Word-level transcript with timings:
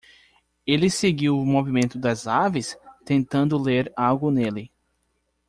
Ele 0.65 0.89
seguiu 0.89 1.37
o 1.39 1.45
movimento 1.45 1.99
das 1.99 2.25
aves? 2.25 2.75
tentando 3.05 3.55
ler 3.55 3.93
algo 3.95 4.31
nele. 4.31 4.71